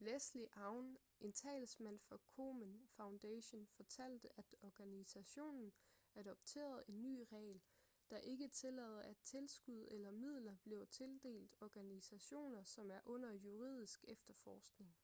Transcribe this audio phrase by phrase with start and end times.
[0.00, 0.88] leslie aun
[1.20, 5.72] en talsmand for komen foundation fortalte at organisationen
[6.14, 7.60] adopterede en ny regel
[8.10, 14.96] der ikke tillader at tilskud eller midler bliver tildelt organisationer som er under juridisk efterforskning